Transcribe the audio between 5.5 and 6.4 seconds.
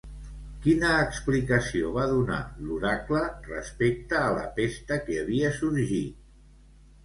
sorgit?